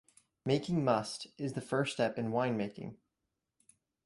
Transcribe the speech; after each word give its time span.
Making 0.47 0.83
must 0.83 1.27
is 1.37 1.53
the 1.53 1.61
first 1.61 1.93
step 1.93 2.17
in 2.17 2.31
winemaking. 2.31 2.95